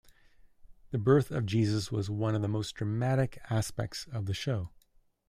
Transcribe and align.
The 0.89 0.97
birth 0.97 1.29
of 1.29 1.45
Jesus 1.45 1.91
was 1.91 2.09
one 2.09 2.33
of 2.33 2.41
the 2.41 2.47
most 2.47 2.71
dramatic 2.73 3.37
aspects 3.51 4.07
of 4.11 4.25
the 4.25 4.33
show. 4.33 4.71